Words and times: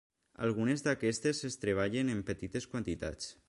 Algunes 0.45 0.83
d'aquestes 0.87 1.43
es 1.51 1.59
treballen 1.65 2.11
en 2.15 2.25
petites 2.31 2.69
quantitats. 2.73 3.33